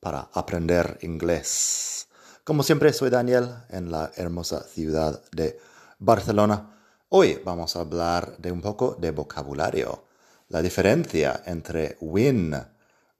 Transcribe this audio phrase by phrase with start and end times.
[0.00, 2.08] para aprender inglés.
[2.44, 5.58] Como siempre, soy Daniel en la hermosa ciudad de
[5.98, 6.78] Barcelona.
[7.08, 10.04] Hoy vamos a hablar de un poco de vocabulario,
[10.48, 12.54] la diferencia entre win,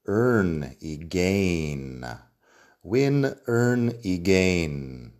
[0.07, 2.05] earn y gain.
[2.83, 5.13] Win, earn y gain.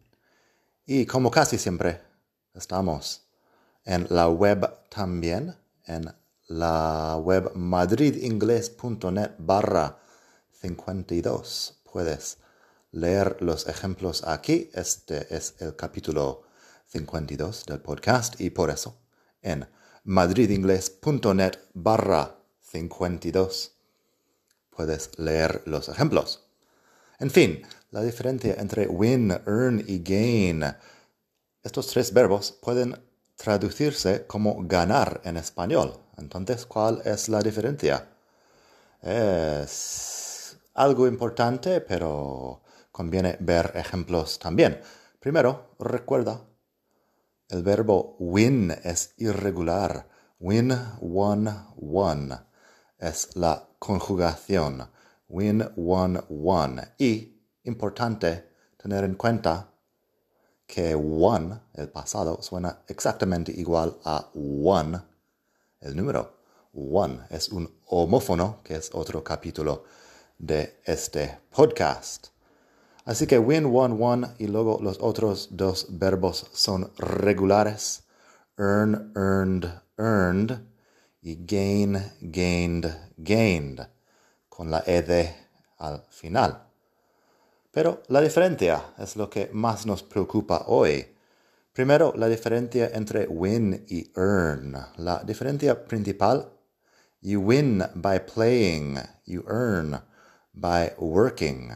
[0.85, 2.07] Y como casi siempre,
[2.57, 3.29] Estamos
[3.85, 6.11] en la web también, en
[6.49, 9.99] la web madridingles.net barra
[10.61, 11.81] 52.
[11.91, 12.39] Puedes
[12.91, 14.71] leer los ejemplos aquí.
[14.75, 16.43] Este es el capítulo
[16.89, 18.99] 52 del podcast y por eso
[19.43, 19.69] en
[20.05, 23.73] madridingles.net barra 52
[24.71, 26.49] puedes leer los ejemplos.
[27.19, 30.65] En fin, la diferencia entre win, earn y gain
[31.67, 32.97] estos tres verbos pueden
[33.35, 35.99] traducirse como ganar en español.
[36.17, 38.07] Entonces, ¿cuál es la diferencia?
[39.03, 40.26] Es
[40.77, 44.81] algo importante, pero conviene ver ejemplos también.
[45.19, 46.43] Primero, recuerda,
[47.49, 50.09] el verbo win es irregular.
[50.39, 52.33] Win, won, won.
[52.99, 54.89] Es la conjugación.
[55.29, 56.81] Win, won, won.
[56.99, 59.73] Y, importante tener en cuenta,
[60.67, 65.01] que one, el pasado, suena exactamente igual a one,
[65.81, 66.37] el número.
[66.73, 69.85] One es un homófono, que es otro capítulo
[70.39, 72.29] de este podcast.
[73.05, 78.03] Así que win, won, won y luego los otros dos verbos son regulares.
[78.59, 79.67] Earn, earned,
[79.97, 80.59] earned
[81.23, 83.87] y gain, gained, gained
[84.49, 85.35] con la ed
[85.79, 86.67] al final.
[87.71, 91.15] Pero la diferencia es lo que más nos preocupa hoy.
[91.73, 94.77] Primero, la diferencia entre win y earn.
[94.97, 96.51] La diferencia principal,
[97.21, 100.01] you win by playing, you earn
[100.57, 101.71] by working.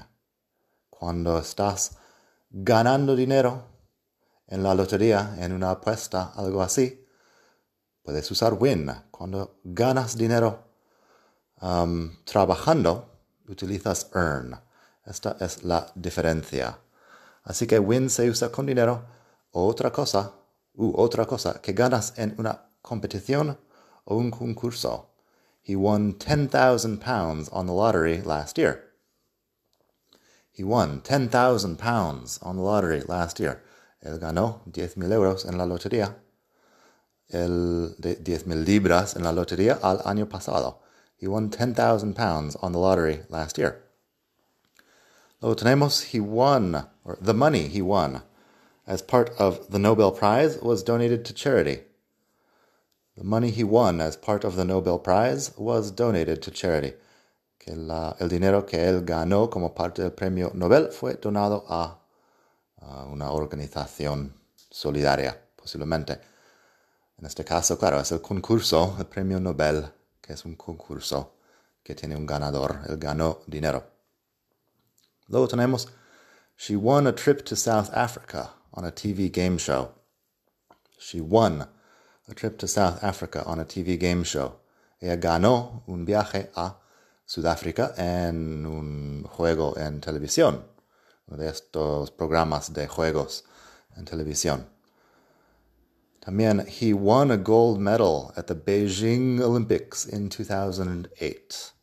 [0.88, 1.98] Cuando estás
[2.50, 3.64] ganando dinero
[4.48, 7.06] en la lotería, en una apuesta, algo así,
[8.02, 8.90] puedes usar win.
[9.10, 10.64] Cuando ganas dinero
[11.60, 13.08] um, trabajando,
[13.48, 14.58] utilizas earn.
[15.04, 16.78] Esta es la diferencia.
[17.44, 19.04] Así que win se usa con dinero.
[19.52, 20.32] Otra cosa,
[20.74, 23.58] u otra cosa, que ganas en una competición
[24.04, 25.09] o un concurso.
[25.62, 28.84] He won 10,000 pounds on the lottery last year.
[30.50, 33.62] He won 10,000 pounds on the lottery last year.
[34.04, 36.16] Él ganó 10,000 euros en la lotería.
[37.32, 40.76] El de 10,000 libras en la lotería al año pasado.
[41.16, 43.82] He won 10,000 pounds on the lottery last year.
[45.40, 48.22] Luego tenemos, he won, or the money he won,
[48.86, 51.84] as part of the Nobel Prize, was donated to charity.
[53.20, 56.94] The money he won as part of the Nobel Prize was donated to charity.
[57.58, 61.98] Que la, el dinero que él ganó como parte del premio Nobel fue donado a,
[62.80, 64.32] a una organización
[64.70, 66.18] solidaria, posiblemente.
[67.18, 69.92] En este caso, claro, es el concurso, el premio Nobel,
[70.22, 71.34] que es un concurso
[71.82, 72.80] que tiene un ganador.
[72.88, 73.84] Él ganó dinero.
[75.28, 75.88] Luego tenemos,
[76.56, 79.90] she won a trip to South Africa on a TV game show.
[80.98, 81.68] She won
[82.30, 84.60] a trip to South Africa on a TV game show.
[85.00, 86.78] Ella ganó un viaje a
[87.24, 90.64] Sudáfrica en un juego en televisión,
[91.26, 93.44] de estos programas de juegos
[93.96, 94.66] en televisión.
[96.20, 101.74] También, he won a gold medal at the Beijing Olympics in 2008.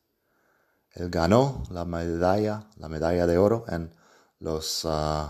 [0.94, 3.94] Él ganó la medalla, la medalla de oro en
[4.40, 5.28] los, uh,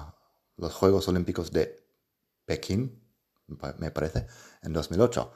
[0.57, 1.83] los Juegos Olímpicos de
[2.45, 3.01] Pekín,
[3.47, 4.27] me parece,
[4.63, 5.29] en 2008.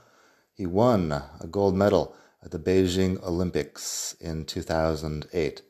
[0.54, 5.64] He won a gold medal at the Beijing Olympics in 2008.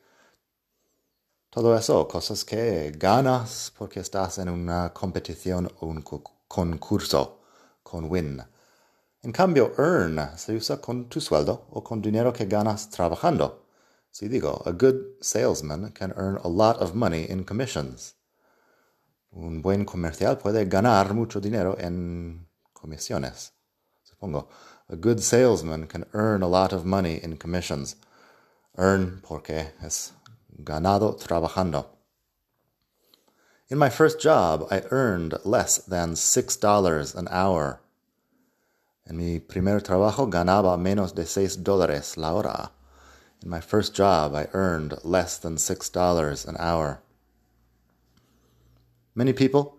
[1.52, 6.02] Todo eso, cosas que ganas porque estás en una competición o un
[6.48, 7.40] concurso
[7.84, 8.42] con win.
[9.24, 13.66] En cambio, earn se usa con tu sueldo o con dinero que ganas trabajando.
[14.10, 18.16] Si digo, a good salesman can earn a lot of money in commissions.
[19.32, 22.48] Un buen comercial puede ganar mucho dinero en
[22.84, 23.52] comisiones.
[24.04, 24.48] Supongo,
[24.90, 27.96] a good salesman can earn a lot of money in commissions.
[28.78, 30.12] Earn porque es
[30.64, 31.86] ganado trabajando.
[33.70, 37.80] In my first job, I earned less than $6 an hour.
[39.08, 42.72] En mi primer trabajo ganaba menos de seis dólares la hora.
[43.42, 47.02] In my first job, I earned less than $6 an hour.
[49.16, 49.78] Many people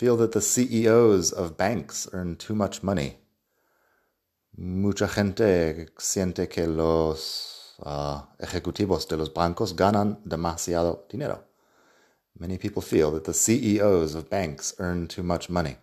[0.00, 3.18] feel that the CEOs of banks earn too much money.
[4.56, 11.44] Mucha gente siente que los uh, ejecutivos de los bancos ganan demasiado dinero.
[12.38, 15.76] Many people feel that the CEOs of banks earn too much money.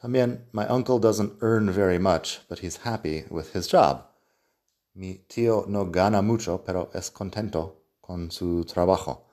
[0.00, 4.04] También, my uncle doesn't earn very much, but he's happy with his job.
[4.94, 9.25] Mi tío no gana mucho, pero es contento con su trabajo.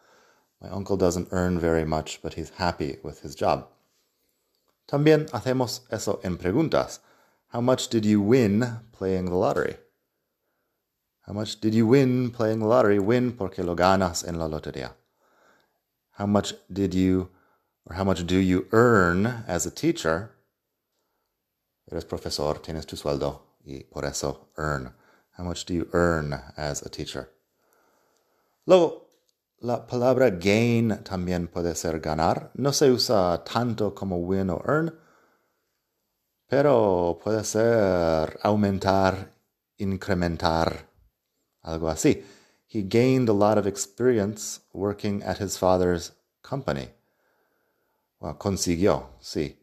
[0.63, 3.67] My uncle doesn't earn very much, but he's happy with his job.
[4.87, 6.99] También hacemos eso en preguntas.
[7.49, 9.75] How much did you win playing the lottery?
[11.27, 12.99] How much did you win playing the lottery?
[12.99, 14.93] Win porque lo ganas en la lotería.
[16.11, 17.29] How much did you,
[17.85, 20.31] or how much do you earn as a teacher?
[21.91, 24.93] Eres profesor, tienes tu sueldo, y por eso earn.
[25.37, 27.29] How much do you earn as a teacher?
[28.65, 29.02] Luego,
[29.63, 32.51] la palabra gain también puede ser ganar.
[32.55, 34.93] No se usa tanto como win o earn,
[36.49, 39.31] pero puede ser aumentar,
[39.77, 40.89] incrementar,
[41.61, 42.25] algo así.
[42.67, 46.11] He gained a lot of experience working at his father's
[46.41, 46.89] company.
[48.19, 49.57] Well, consiguió, sí.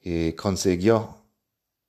[0.00, 1.18] Y consiguió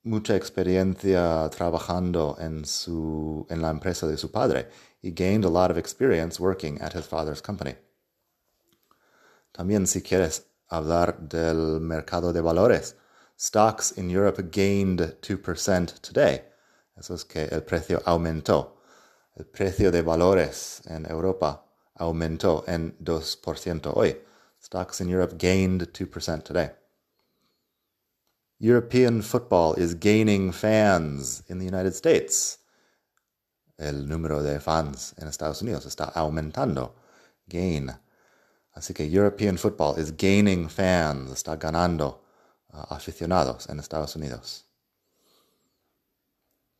[0.03, 4.67] mucha experiencia trabajando en, su, en la empresa de su padre.
[5.01, 7.75] He gained a lot of experience working at his father's company.
[9.53, 12.95] También si quieres hablar del mercado de valores,
[13.37, 16.43] stocks in Europe gained 2% today.
[16.97, 18.77] Eso es que el precio aumentó.
[19.35, 21.63] El precio de valores en Europa
[21.97, 24.17] aumentó en 2% hoy.
[24.61, 26.71] Stocks in Europe gained 2% today.
[28.59, 32.58] European football is gaining fans in the United States.
[33.79, 36.95] El número de fans en Estados Unidos está aumentando.
[37.47, 37.89] Gain.
[38.73, 42.21] Así que European football is gaining fans, está ganando
[42.73, 44.65] uh, aficionados en Estados Unidos.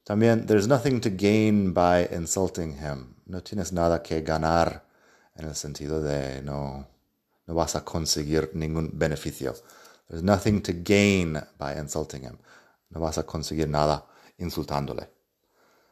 [0.04, 3.16] También, there's nothing to gain by insulting him.
[3.26, 4.86] No tienes nada que ganar
[5.36, 6.86] en el sentido de no,
[7.48, 9.54] no vas a conseguir ningún beneficio.
[10.10, 12.40] There's nothing to gain by insulting him.
[12.90, 14.06] No vas a conseguir nada
[14.38, 15.19] insultándole.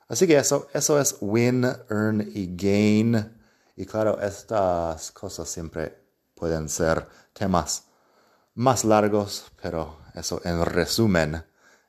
[0.07, 3.37] Así que eso, eso es win, earn y gain.
[3.75, 6.01] Y claro, estas cosas siempre
[6.33, 7.83] pueden ser temas
[8.55, 11.43] más largos, pero eso en resumen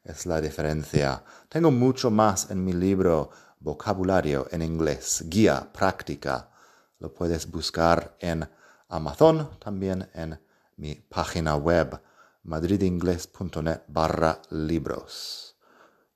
[0.04, 1.22] es la diferencia.
[1.48, 3.30] Tengo mucho más en mi libro
[3.60, 6.50] Vocabulario en inglés, guía práctica.
[6.98, 8.48] Lo puedes buscar en
[8.88, 10.40] Amazon, también en
[10.76, 12.00] mi página web
[12.42, 15.56] madridingles.net barra libros.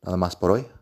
[0.03, 0.82] Nada más por hoy.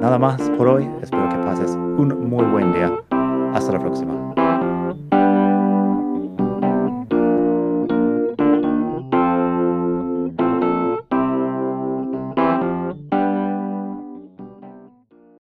[0.00, 2.92] Nada más por hoy, espero que pases un muy buen día.
[3.54, 4.55] Hasta la próxima.